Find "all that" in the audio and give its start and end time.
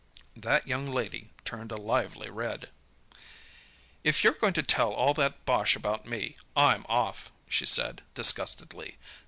4.91-5.45